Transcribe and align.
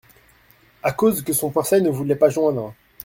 À 0.81 0.93
cause 0.93 1.21
que 1.21 1.31
son 1.31 1.51
corset 1.51 1.79
ne 1.79 1.91
voulait 1.91 2.15
pas 2.15 2.29
joindre! 2.29 2.73